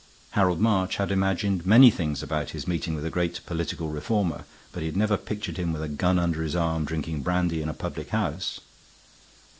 [0.31, 4.79] Harold March had imagined many things about his meeting with the great political reformer, but
[4.81, 7.73] he had never pictured him with a gun under his arm, drinking brandy in a
[7.75, 8.59] public house.